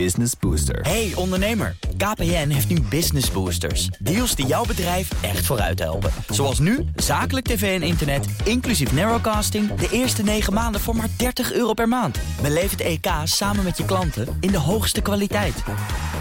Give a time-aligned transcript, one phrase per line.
[0.00, 0.80] Business Booster.
[0.80, 3.86] Hey ondernemer, KPN heeft nu Business Boosters.
[3.86, 6.10] Deals die jouw bedrijf echt vooruit helpen.
[6.28, 9.74] Zoals nu, zakelijk tv en internet, inclusief narrowcasting...
[9.74, 12.18] de eerste 9 maanden voor maar 30 euro per maand.
[12.42, 15.62] Beleef het EK samen met je klanten in de hoogste kwaliteit.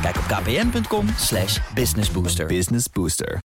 [0.01, 2.45] Kijk op kpn.com slash businessbooster.
[2.45, 3.39] Business Booster.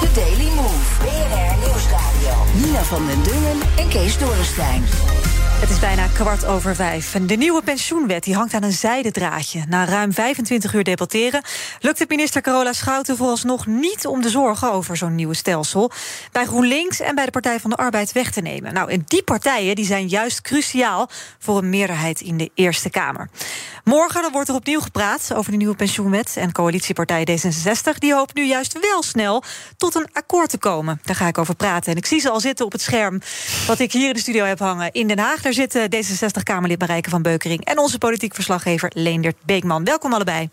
[0.00, 0.98] The Daily Move.
[0.98, 2.64] BNR Nieuwsradio.
[2.66, 4.82] Nina van den Dungen en Kees Dorrestein.
[5.60, 7.14] Het is bijna kwart over vijf.
[7.14, 9.62] En de nieuwe pensioenwet die hangt aan een zijden draadje.
[9.68, 11.42] Na ruim 25 uur debatteren
[11.80, 15.90] lukt het minister Carola Schouten vooralsnog niet om de zorgen over zo'n nieuwe stelsel
[16.32, 18.74] bij GroenLinks en bij de Partij van de Arbeid weg te nemen.
[18.74, 23.28] Nou, en die partijen die zijn juist cruciaal voor een meerderheid in de Eerste Kamer.
[23.84, 26.36] Morgen dan wordt er opnieuw gepraat over de nieuwe pensioenwet.
[26.36, 29.42] En coalitiepartij D66 die hoopt nu juist wel snel
[29.76, 31.00] tot een akkoord te komen.
[31.04, 31.92] Daar ga ik over praten.
[31.92, 33.20] En ik zie ze al zitten op het scherm
[33.66, 35.48] wat ik hier in de studio heb hangen in Den Haag.
[35.50, 39.84] Daar zitten D66-Kamerlid Marijke van Beukering en onze politiek verslaggever Leendert Beekman.
[39.84, 40.50] Welkom allebei.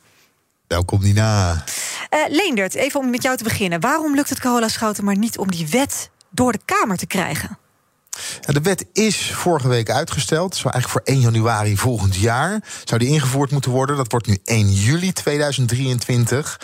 [0.67, 1.51] Welkom Nina.
[1.53, 3.79] Uh, Leendert, even om met jou te beginnen.
[3.79, 7.57] Waarom lukt het Carola Schouten maar niet om die wet door de Kamer te krijgen?
[8.41, 10.55] De wet is vorige week uitgesteld.
[10.55, 13.97] Zou eigenlijk voor 1 januari volgend jaar zou die ingevoerd moeten worden.
[13.97, 16.59] Dat wordt nu 1 juli 2023.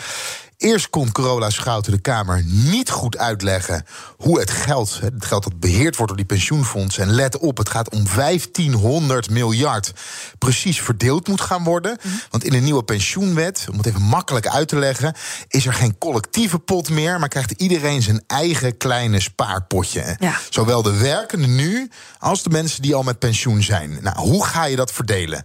[0.56, 3.84] Eerst kon Corolla Schouten de Kamer niet goed uitleggen
[4.16, 7.68] hoe het geld, het geld dat beheerd wordt door die pensioenfondsen, en let op, het
[7.68, 9.92] gaat om 1500 miljard,
[10.38, 11.98] precies verdeeld moet gaan worden.
[12.02, 12.14] Mhm.
[12.30, 15.14] Want in de nieuwe pensioenwet, om het even makkelijk uit te leggen,
[15.48, 20.16] is er geen collectieve pot meer, maar krijgt iedereen zijn eigen kleine spaarpotje.
[20.18, 20.38] Ja.
[20.50, 23.98] Zowel de werkenden nu als de mensen die al met pensioen zijn.
[24.02, 25.44] Nou, hoe ga je dat verdelen?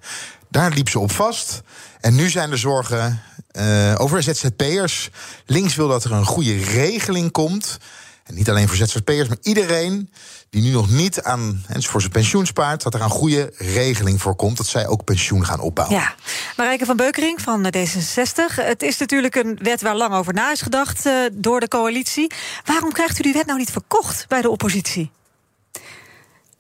[0.50, 1.62] Daar liep ze op vast.
[2.00, 3.22] En nu zijn er zorgen
[3.60, 5.10] uh, over ZZP'ers.
[5.46, 7.78] Links wil dat er een goede regeling komt.
[8.24, 10.10] En niet alleen voor ZZP'ers, maar iedereen
[10.50, 14.22] die nu nog niet aan en voor zijn pensioen spaart, dat er een goede regeling
[14.22, 15.98] voor komt, dat zij ook pensioen gaan opbouwen.
[15.98, 16.16] Ja,
[16.58, 18.56] Marijke van Beukering van D66.
[18.56, 22.32] Het is natuurlijk een wet waar lang over na is gedacht uh, door de coalitie.
[22.66, 25.12] Waarom krijgt u die wet nou niet verkocht bij de oppositie?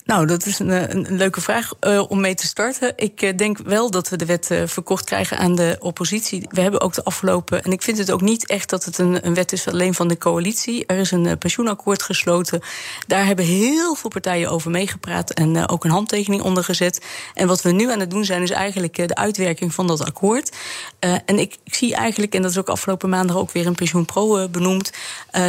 [0.10, 2.94] Nou, dat is een, een, leuke vraag uh, om mee te starten.
[2.96, 6.46] Ik uh, denk wel dat we de wet uh, verkocht krijgen aan de oppositie.
[6.50, 7.64] We hebben ook de afgelopen.
[7.64, 10.08] En ik vind het ook niet echt dat het een, een wet is alleen van
[10.08, 10.86] de coalitie.
[10.86, 12.62] Er is een pensioenakkoord gesloten.
[13.08, 17.06] Daar hebben heel veel partijen over meegepraat en ook een handtekening onder gezet.
[17.34, 20.56] En wat we nu aan het doen zijn, is eigenlijk de uitwerking van dat akkoord.
[21.00, 24.48] en ik, ik, zie eigenlijk, en dat is ook afgelopen maandag ook weer een pensioenpro
[24.48, 24.92] benoemd,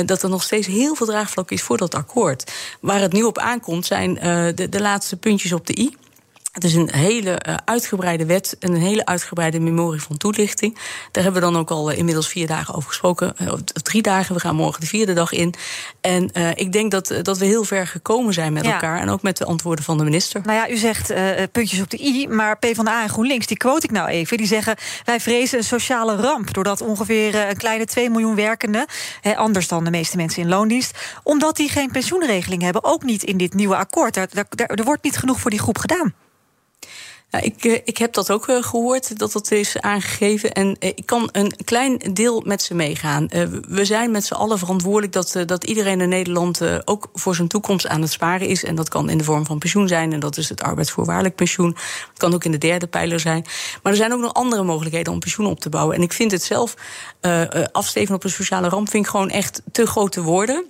[0.06, 2.52] dat er nog steeds heel veel draagvlak is voor dat akkoord.
[2.80, 4.18] Waar het nu op aankomt zijn
[4.54, 5.96] de, de laatste puntjes op de i.
[6.50, 10.74] Het is een hele uh, uitgebreide wet en een hele uitgebreide memorie van toelichting.
[11.12, 13.34] Daar hebben we dan ook al uh, inmiddels vier dagen over gesproken.
[13.40, 15.54] Uh, drie dagen, we gaan morgen de vierde dag in.
[16.00, 18.72] En ik denk dat, dat we heel ver gekomen zijn met ja.
[18.72, 19.00] elkaar.
[19.00, 20.40] En ook met de antwoorden van de minister.
[20.44, 21.12] Nou ja, u zegt
[21.52, 24.36] puntjes op de i, maar PvdA en GroenLinks, die quote ik nou even.
[24.36, 26.54] Die zeggen, wij vrezen een sociale ramp...
[26.54, 28.86] doordat ongeveer een kleine 2 miljoen werkenden...
[29.36, 30.98] anders dan de meeste mensen in loondienst...
[31.22, 34.16] omdat die geen pensioenregeling hebben, ook niet in dit nieuwe akkoord.
[34.16, 36.14] Er wordt niet genoeg voor die groep gedaan.
[37.30, 40.52] Ik, ik heb dat ook gehoord, dat dat is aangegeven.
[40.52, 43.28] En ik kan een klein deel met ze meegaan.
[43.68, 47.88] We zijn met z'n allen verantwoordelijk dat, dat iedereen in Nederland ook voor zijn toekomst
[47.88, 48.64] aan het sparen is.
[48.64, 50.12] En dat kan in de vorm van pensioen zijn.
[50.12, 51.76] En dat is het arbeidsvoorwaardelijk pensioen.
[52.08, 53.44] Het kan ook in de derde pijler zijn.
[53.82, 55.96] Maar er zijn ook nog andere mogelijkheden om pensioen op te bouwen.
[55.96, 56.74] En ik vind het zelf,
[57.20, 57.42] uh,
[57.72, 60.64] afsteven op een sociale ramp, vind ik gewoon echt te grote woorden.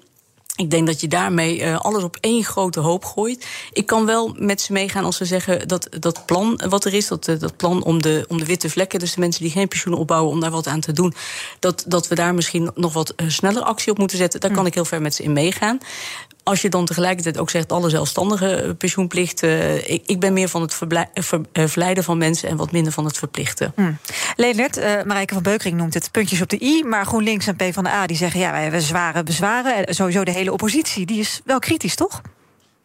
[0.60, 3.46] Ik denk dat je daarmee uh, alles op één grote hoop gooit.
[3.72, 7.08] Ik kan wel met ze meegaan als ze zeggen dat dat plan wat er is,
[7.08, 9.68] dat, uh, dat plan om de, om de witte vlekken, dus de mensen die geen
[9.68, 11.14] pensioen opbouwen, om daar wat aan te doen,
[11.58, 14.40] dat, dat we daar misschien nog wat uh, sneller actie op moeten zetten.
[14.40, 15.78] Daar kan ik heel ver met ze in meegaan.
[16.50, 19.42] Als je dan tegelijkertijd ook zegt alle zelfstandige pensioenplicht.
[19.42, 20.74] Uh, ik, ik, ben meer van het
[21.14, 23.72] ver, verleiden van mensen en wat minder van het verplichten.
[23.76, 23.98] Hmm.
[24.36, 26.84] Leonard, uh, Marijke van Beukering noemt het puntjes op de i.
[26.84, 29.94] Maar GroenLinks en PvdA die zeggen ja, wij hebben zware bezwaren.
[29.94, 32.20] Sowieso de hele oppositie, die is wel kritisch, toch?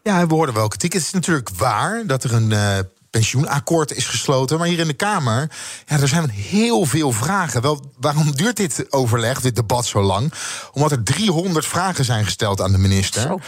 [0.02, 0.92] Ja, we hoorden wel kritiek.
[0.92, 2.78] Het is natuurlijk waar dat er een uh,
[3.10, 4.58] pensioenakkoord is gesloten.
[4.58, 5.50] Maar hier in de Kamer,
[5.86, 7.62] ja, er zijn heel veel vragen.
[7.62, 10.32] Wel, waarom duurt dit overleg, dit debat zo lang?
[10.72, 13.22] Omdat er 300 vragen zijn gesteld aan de minister.
[13.22, 13.38] Zo.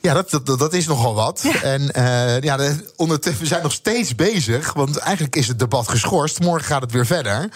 [0.00, 1.40] Ja, dat, dat, dat is nogal wat.
[1.42, 1.62] Ja.
[1.62, 4.72] En uh, ja, de, ondertussen, we zijn nog steeds bezig.
[4.72, 6.40] Want eigenlijk is het debat geschorst.
[6.40, 7.48] Morgen gaat het weer verder.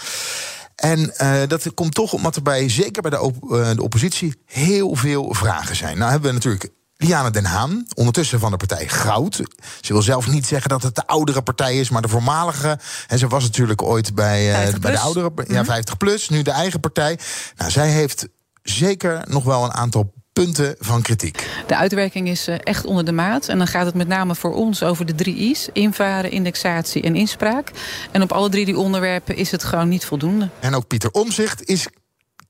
[0.77, 4.35] En uh, dat komt toch omdat er bij, zeker bij de, op, uh, de oppositie,
[4.47, 5.99] heel veel vragen zijn.
[5.99, 6.71] Nou hebben we natuurlijk
[7.03, 9.41] Liane Den Haan, ondertussen van de partij Goud.
[9.81, 12.79] Ze wil zelf niet zeggen dat het de oudere partij is, maar de voormalige.
[13.07, 16.51] En ze was natuurlijk ooit bij, uh, bij de oudere, ja, 50 plus, nu de
[16.51, 17.19] eigen partij.
[17.57, 18.29] Nou, zij heeft
[18.63, 21.49] zeker nog wel een aantal punten van kritiek.
[21.67, 23.49] De uitwerking is eh, echt onder de maat.
[23.49, 27.17] En dan gaat het met name voor ons over de drie I's: invaren, indexatie en
[27.17, 27.71] inspraak.
[28.11, 30.49] En op alle drie die onderwerpen is het gewoon niet voldoende.
[30.61, 31.87] En ook Pieter Omzicht is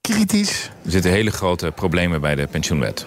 [0.00, 0.70] kritisch.
[0.84, 3.06] Er zitten hele grote problemen bij de pensioenwet.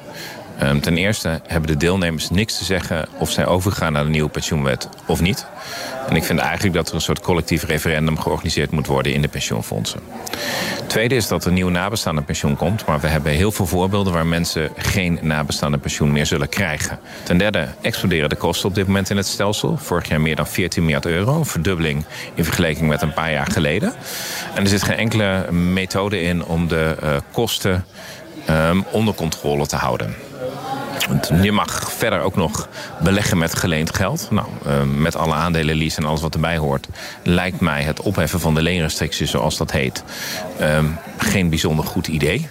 [0.63, 4.29] Um, ten eerste hebben de deelnemers niks te zeggen of zij overgaan naar de nieuwe
[4.29, 5.45] pensioenwet of niet.
[6.09, 9.27] En ik vind eigenlijk dat er een soort collectief referendum georganiseerd moet worden in de
[9.27, 9.99] pensioenfondsen.
[10.87, 12.85] Tweede is dat er een nieuw nabestaande pensioen komt.
[12.85, 16.99] Maar we hebben heel veel voorbeelden waar mensen geen nabestaande pensioen meer zullen krijgen.
[17.23, 19.77] Ten derde exploderen de kosten op dit moment in het stelsel.
[19.77, 21.37] Vorig jaar meer dan 14 miljard euro.
[21.37, 23.93] Een verdubbeling in vergelijking met een paar jaar geleden.
[24.53, 27.85] En er zit geen enkele methode in om de uh, kosten
[28.49, 30.15] um, onder controle te houden.
[31.41, 32.67] Je mag verder ook nog
[33.01, 34.27] beleggen met geleend geld.
[34.31, 36.87] Nou, ehm, met alle aandelen, lease en alles wat erbij hoort...
[37.23, 40.03] lijkt mij het opheffen van de leenrestricties, zoals dat heet...
[40.59, 40.85] Ehm,
[41.17, 42.47] geen bijzonder goed idee.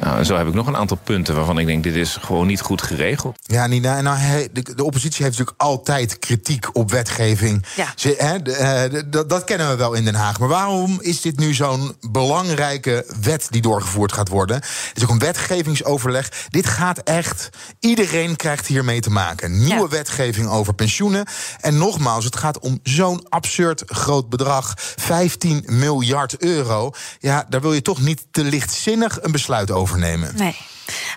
[0.00, 1.82] Nou, zo heb ik nog een aantal punten waarvan ik denk...
[1.82, 3.38] dit is gewoon niet goed geregeld.
[3.42, 7.64] Ja, Nina, nou, de, de oppositie heeft natuurlijk altijd kritiek op wetgeving.
[7.76, 7.92] Ja.
[7.96, 10.38] Ze, hè, de, eh, de, dat kennen we wel in Den Haag.
[10.38, 14.56] Maar waarom is dit nu zo'n belangrijke wet die doorgevoerd gaat worden?
[14.56, 16.30] Het is ook een wetgevingsoverleg.
[16.50, 17.47] Dit gaat echt...
[17.80, 19.64] Iedereen krijgt hiermee te maken.
[19.64, 21.26] Nieuwe wetgeving over pensioenen.
[21.60, 24.74] En nogmaals, het gaat om zo'n absurd groot bedrag.
[24.76, 26.90] 15 miljard euro.
[27.18, 30.36] Ja, daar wil je toch niet te lichtzinnig een besluit over nemen.
[30.36, 30.56] Nee.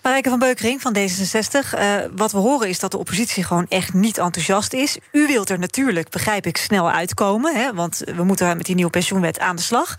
[0.03, 1.79] Marijke van Beukering van D66.
[1.79, 4.97] Uh, wat we horen is dat de oppositie gewoon echt niet enthousiast is.
[5.12, 7.56] U wilt er natuurlijk, begrijp ik, snel uitkomen.
[7.56, 9.95] Hè, want we moeten met die nieuwe pensioenwet aan de slag.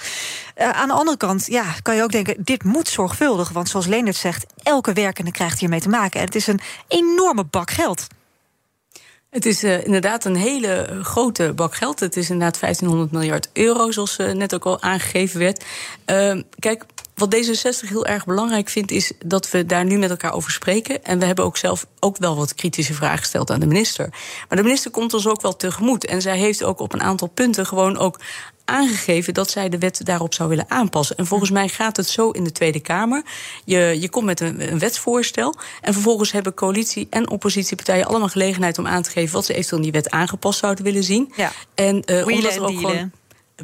[0.56, 3.48] Uh, aan de andere kant ja, kan je ook denken, dit moet zorgvuldig.
[3.48, 6.20] Want zoals Leendert zegt, elke werkende krijgt hiermee te maken.
[6.20, 8.06] En het is een enorme bak geld.
[9.30, 12.00] Het is uh, inderdaad een hele grote bak geld.
[12.00, 15.64] Het is inderdaad 1500 miljard euro, zoals net ook al aangegeven werd.
[16.06, 16.84] Uh, kijk,
[17.14, 21.05] wat D66 heel erg belangrijk vindt, is dat we daar nu met elkaar over spreken.
[21.05, 24.09] En we hebben ook zelf ook wel wat kritische vragen gesteld aan de minister.
[24.49, 26.06] Maar de minister komt ons ook wel tegemoet.
[26.06, 28.20] En zij heeft ook op een aantal punten gewoon ook
[28.64, 31.17] aangegeven dat zij de wet daarop zou willen aanpassen.
[31.17, 33.23] En volgens mij gaat het zo in de Tweede Kamer.
[33.64, 35.55] Je, je komt met een, een wetsvoorstel.
[35.81, 39.79] En vervolgens hebben coalitie en oppositiepartijen allemaal gelegenheid om aan te geven wat ze eventueel
[39.79, 41.32] in die wet aangepast zouden willen zien.
[41.37, 41.53] Ja.
[41.75, 43.11] En uh, omdat er ook gewoon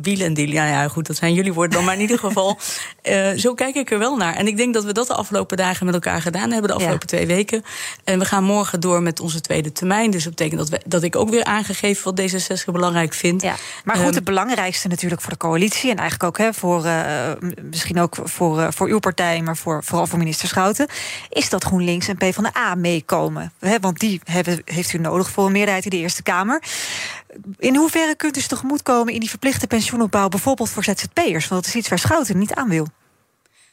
[0.02, 0.54] wielen en dealen.
[0.54, 1.84] Ja, ja, goed, dat zijn jullie woorden dan.
[1.84, 2.58] Maar in ieder geval,
[3.02, 4.34] uh, zo kijk ik er wel naar.
[4.34, 7.08] En ik denk dat we dat de afgelopen dagen met elkaar gedaan hebben, de afgelopen
[7.10, 7.16] ja.
[7.16, 7.64] twee weken.
[8.04, 10.10] En we gaan morgen door met onze tweede termijn.
[10.10, 13.42] Dus dat betekent dat, we, dat ik ook weer aangegeven wat D66 belangrijk vindt.
[13.42, 13.54] Ja.
[13.84, 15.90] Maar goed, um, het belangrijkste natuurlijk voor de coalitie.
[15.90, 17.30] En eigenlijk ook hè, voor, uh,
[17.62, 20.86] misschien ook voor, uh, voor uw partij, maar voor, vooral voor minister Schouten.
[21.28, 23.52] Is dat GroenLinks en PvdA meekomen?
[23.58, 26.62] Hè, want die hebben, heeft u nodig voor een meerderheid in de Eerste Kamer.
[27.58, 31.48] In hoeverre kunt u tegemoetkomen in die verplichte pensioenopbouw, bijvoorbeeld voor ZZP'ers?
[31.48, 32.86] Want dat is iets waar Schouten niet aan wil.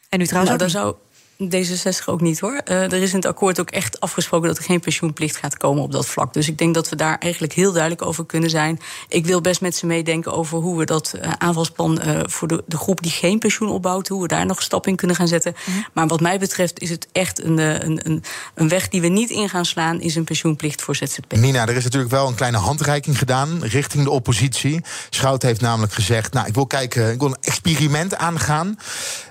[0.10, 0.96] En u trouwens nou, ook zou
[1.44, 2.62] D66 ook niet hoor.
[2.66, 5.84] Uh, er is in het akkoord ook echt afgesproken dat er geen pensioenplicht gaat komen
[5.84, 6.34] op dat vlak.
[6.34, 8.80] Dus ik denk dat we daar eigenlijk heel duidelijk over kunnen zijn.
[9.08, 12.64] Ik wil best met ze meedenken over hoe we dat uh, aanvalsplan uh, voor de,
[12.68, 15.56] de, groep die geen pensioen opbouwt, hoe we daar nog stap in kunnen gaan zetten.
[15.56, 15.86] Mm -hmm.
[15.94, 18.24] Maar wat mij betreft is het echt een, een, een,
[18.56, 21.36] een, weg die we niet in gaan slaan, is een pensioenplicht voor ZZP.
[21.36, 24.84] Nina, er is natuurlijk wel een kleine handreiking gedaan richting de oppositie.
[25.10, 28.78] Schout heeft namelijk gezegd: Nou, ik wil kijken, ik wil een experiment aangaan.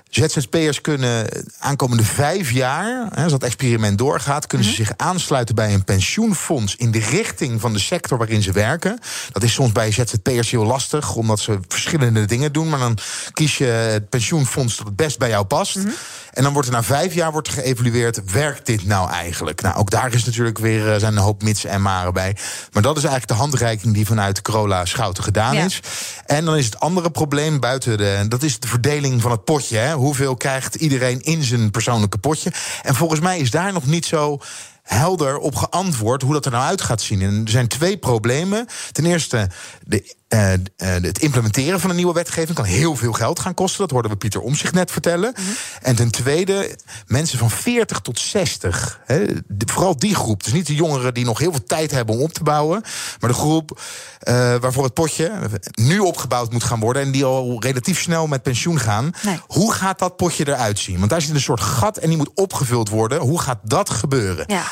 [0.09, 1.27] ZZP'ers kunnen
[1.59, 6.91] aankomende vijf jaar, als dat experiment doorgaat, kunnen ze zich aansluiten bij een pensioenfonds in
[6.91, 8.99] de richting van de sector waarin ze werken.
[9.31, 12.69] Dat is soms bij ZZP'ers heel lastig, omdat ze verschillende dingen doen.
[12.69, 12.97] Maar dan
[13.33, 15.75] kies je het pensioenfonds dat het best bij jou past.
[15.75, 15.93] Mm -hmm.
[16.35, 19.61] En dan wordt er na vijf jaar wordt geëvalueerd, werkt dit nou eigenlijk?
[19.61, 22.35] Nou, ook daar is natuurlijk weer zijn een hoop mits en maren bij.
[22.71, 25.63] Maar dat is eigenlijk de handreiking die vanuit Corolla Schouten gedaan ja.
[25.63, 25.79] is.
[26.25, 29.77] En dan is het andere probleem buiten de, dat is de verdeling van het potje.
[29.77, 29.93] Hè?
[30.05, 32.51] Hoeveel krijgt iedereen in zijn persoonlijke potje?
[32.81, 34.39] En volgens mij is daar nog niet zo
[34.83, 37.21] helder op geantwoord hoe dat er nou uit gaat zien.
[37.21, 38.67] En er zijn twee problemen.
[38.91, 39.49] Ten eerste,
[39.83, 43.79] de, uh, uh, het implementeren van een nieuwe wetgeving kan heel veel geld gaan kosten.
[43.79, 45.33] Dat hoorden we Pieter om zich net vertellen.
[45.37, 45.55] Mm -hmm.
[45.81, 46.77] En ten tweede,
[47.07, 48.99] mensen van 40 tot 60.
[49.05, 50.43] Hè, de, vooral die groep.
[50.43, 52.81] Dus niet de jongeren die nog heel veel tijd hebben om op te bouwen.
[53.19, 53.79] Maar de groep
[54.23, 55.31] uh, waarvoor het potje
[55.71, 57.01] nu opgebouwd moet gaan worden.
[57.01, 59.11] En die al relatief snel met pensioen gaan.
[59.23, 59.39] Nee.
[59.47, 60.97] Hoe gaat dat potje eruit zien?
[60.97, 63.19] Want daar zit een soort gat en die moet opgevuld worden.
[63.19, 64.45] Hoe gaat dat gebeuren?
[64.47, 64.63] Ja.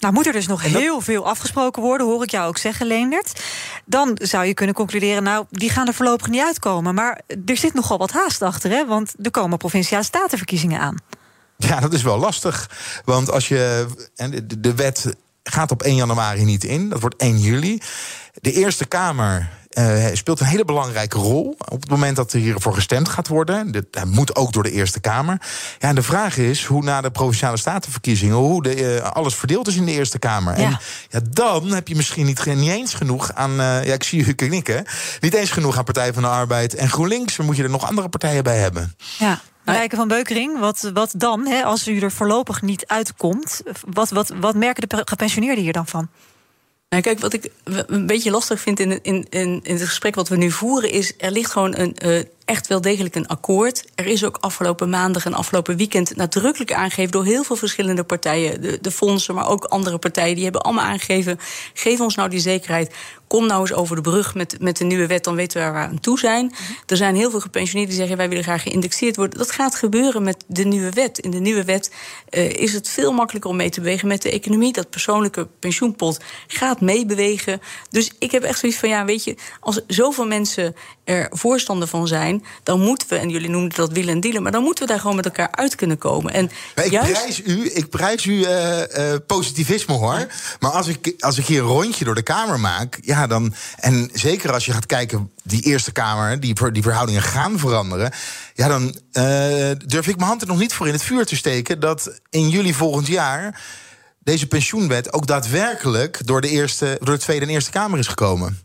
[0.00, 0.72] Nou moet er dus nog dat...
[0.72, 3.42] heel veel afgesproken worden, hoor ik jou ook zeggen, Leendert.
[3.84, 6.94] Dan zou je kunnen concluderen, nou, die gaan er voorlopig niet uitkomen.
[6.94, 8.86] Maar er zit nogal wat haast achter, hè?
[8.86, 10.96] want er komen provinciale statenverkiezingen aan.
[11.56, 12.70] Ja, dat is wel lastig.
[13.04, 13.86] Want als je.
[14.58, 17.80] De wet gaat op 1 januari niet in, dat wordt 1 juli.
[18.34, 19.48] De Eerste Kamer
[19.78, 23.72] uh, speelt een hele belangrijke rol op het moment dat er hiervoor gestemd gaat worden.
[23.72, 25.40] Dat moet ook door de Eerste Kamer.
[25.78, 29.68] Ja, en de vraag is hoe na de provinciale statenverkiezingen, hoe de, uh, alles verdeeld
[29.68, 30.58] is in de Eerste Kamer.
[30.58, 30.64] Ja.
[30.64, 33.50] En ja, dan heb je misschien niet, niet eens genoeg aan.
[33.50, 34.84] Uh, ja, ik zie u knikken.
[35.20, 37.36] Niet eens genoeg aan Partij van de Arbeid en GroenLinks.
[37.36, 38.94] Dan moet je er nog andere partijen bij hebben.
[39.18, 39.40] Ja.
[39.64, 43.62] Rijken van Beukering, wat, wat dan, hè, als u er voorlopig niet uitkomt?
[43.86, 46.08] Wat, wat, wat merken de gepensioneerden hier dan van?
[46.90, 50.28] Nou, kijk, wat ik een beetje lastig vind in, in, in, in het gesprek wat
[50.28, 53.84] we nu voeren, is er ligt gewoon een, uh, echt wel degelijk een akkoord.
[53.94, 58.60] Er is ook afgelopen maandag en afgelopen weekend nadrukkelijk aangegeven door heel veel verschillende partijen,
[58.60, 61.38] de, de fondsen, maar ook andere partijen, die hebben allemaal aangegeven:
[61.74, 62.94] geef ons nou die zekerheid.
[63.26, 65.82] Kom nou eens over de brug met, met de nieuwe wet, dan weten we waar
[65.82, 66.52] we aan toe zijn.
[66.86, 69.38] Er zijn heel veel gepensioneerden die zeggen: wij willen graag geïndexeerd worden.
[69.38, 71.18] Dat gaat gebeuren met de nieuwe wet.
[71.18, 71.92] In de nieuwe wet
[72.30, 74.72] uh, is het veel makkelijker om mee te bewegen met de economie.
[74.72, 77.60] Dat persoonlijke pensioenpot gaat meebewegen.
[77.90, 80.74] Dus ik heb echt zoiets van: ja, weet je, als zoveel mensen
[81.10, 84.52] er voorstander van zijn, dan moeten we, en jullie noemden dat wielen en dealen, maar
[84.52, 86.32] dan moeten we daar gewoon met elkaar uit kunnen komen.
[86.32, 87.12] En ik, juist...
[87.12, 90.26] prijs u, ik prijs u uh, uh, positivisme hoor.
[90.60, 93.54] Maar als ik, als ik hier een rondje door de Kamer maak, ja, dan.
[93.76, 98.12] En zeker als je gaat kijken, die Eerste Kamer, die, die verhoudingen gaan veranderen.
[98.54, 101.36] Ja, dan uh, durf ik mijn hand er nog niet voor in het vuur te
[101.36, 103.60] steken dat in juli volgend jaar
[104.18, 108.58] deze pensioenwet ook daadwerkelijk door de, eerste, door de Tweede en Eerste Kamer is gekomen.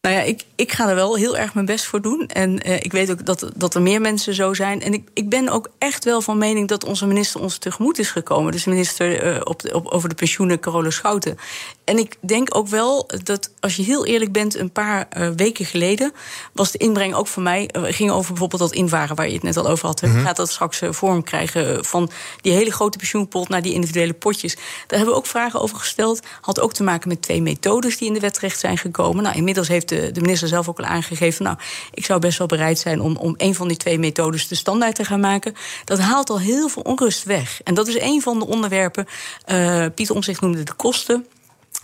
[0.00, 2.26] Nou ja, ik, ik ga er wel heel erg mijn best voor doen.
[2.26, 4.82] En uh, ik weet ook dat, dat er meer mensen zo zijn.
[4.82, 8.10] En ik, ik ben ook echt wel van mening dat onze minister ons tegemoet is
[8.10, 8.52] gekomen.
[8.52, 11.38] Dus minister uh, op, op, over de pensioenen, Carola Schouten.
[11.84, 15.64] En ik denk ook wel dat als je heel eerlijk bent, een paar uh, weken
[15.64, 16.12] geleden
[16.52, 17.70] was de inbreng ook voor mij.
[17.76, 20.02] Uh, ging over bijvoorbeeld dat invaren waar je het net al over had.
[20.02, 20.24] Mm -hmm.
[20.24, 24.54] Gaat dat straks vorm krijgen van die hele grote pensioenpot naar die individuele potjes?
[24.54, 26.20] Daar hebben we ook vragen over gesteld.
[26.40, 29.22] Had ook te maken met twee methodes die in de wet terecht zijn gekomen.
[29.22, 31.44] Nou, inmiddels heeft de, de minister zelf ook al aangegeven.
[31.44, 31.56] Nou,
[31.94, 34.94] ik zou best wel bereid zijn om, om een van die twee methodes de standaard
[34.94, 35.54] te gaan maken.
[35.84, 37.62] Dat haalt al heel veel onrust weg.
[37.62, 39.06] En dat is een van de onderwerpen.
[39.46, 41.26] Uh, Pieter Omzicht noemde de kosten.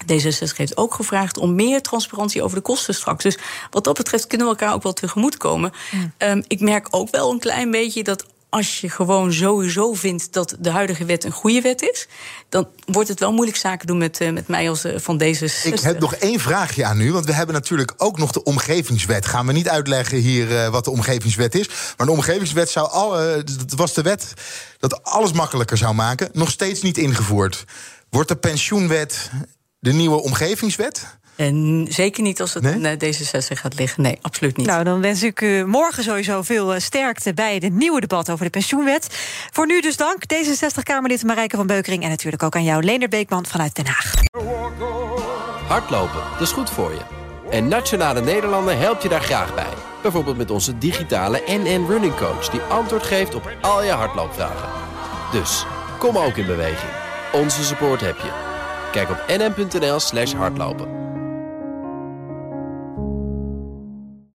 [0.02, 3.22] D66 heeft ook gevraagd om meer transparantie over de kosten straks.
[3.22, 3.38] Dus
[3.70, 5.72] wat dat betreft kunnen we elkaar ook wel tegemoetkomen.
[5.90, 6.12] Mm.
[6.18, 10.56] Um, ik merk ook wel een klein beetje dat als je gewoon sowieso vindt dat
[10.58, 12.08] de huidige wet een goede wet is,
[12.48, 15.44] dan wordt het wel moeilijk zaken doen met, uh, met mij als uh, van deze.
[15.62, 19.26] Ik heb nog één vraagje aan u, want we hebben natuurlijk ook nog de omgevingswet.
[19.26, 23.44] Gaan we niet uitleggen hier uh, wat de omgevingswet is, maar de omgevingswet zou alle,
[23.44, 24.32] dat was de wet
[24.78, 27.64] dat alles makkelijker zou maken, nog steeds niet ingevoerd.
[28.10, 29.30] Wordt de pensioenwet
[29.78, 31.06] de nieuwe omgevingswet?
[31.36, 32.76] En zeker niet als het nee?
[32.76, 34.02] naar D66 gaat liggen.
[34.02, 34.66] Nee, absoluut niet.
[34.66, 38.50] Nou, dan wens ik u morgen sowieso veel sterkte bij het nieuwe debat over de
[38.50, 39.06] pensioenwet.
[39.50, 40.22] Voor nu dus dank.
[40.34, 42.02] D66-Kamerlid Marijke van Beukering.
[42.02, 44.14] En natuurlijk ook aan jou, Leender Beekman vanuit Den Haag.
[45.66, 47.00] Hardlopen, dat is goed voor je.
[47.50, 49.72] En Nationale Nederlanden helpt je daar graag bij.
[50.02, 52.48] Bijvoorbeeld met onze digitale NN Running Coach...
[52.48, 54.68] die antwoord geeft op al je hardloopvragen.
[55.32, 55.66] Dus,
[55.98, 56.92] kom ook in beweging.
[57.32, 58.30] Onze support heb je.
[58.92, 61.03] Kijk op nn.nl slash hardlopen.